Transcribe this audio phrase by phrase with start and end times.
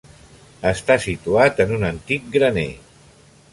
[0.69, 2.67] Està situat en un antic graner.